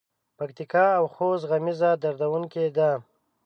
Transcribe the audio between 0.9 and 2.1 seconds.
او خوست غمیزه